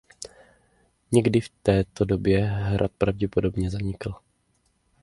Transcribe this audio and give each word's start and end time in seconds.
Někdy 1.11 1.41
v 1.41 1.49
této 1.49 2.05
době 2.05 2.45
hrad 2.45 2.91
pravděpodobně 2.97 3.69
zanikl. 3.69 4.13